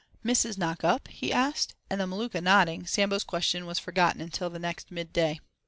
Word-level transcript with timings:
"Missus 0.23 0.57
knock 0.57 0.83
up?" 0.83 1.09
he 1.09 1.31
asked, 1.31 1.75
and 1.87 2.01
the 2.01 2.07
Maluka 2.07 2.41
nodding, 2.41 2.87
Sambo's 2.87 3.23
question 3.23 3.67
was 3.67 3.77
forgotten 3.77 4.19
until 4.19 4.49
the 4.49 4.57
next 4.57 4.89
mid 4.89 5.13
day. 5.13 5.39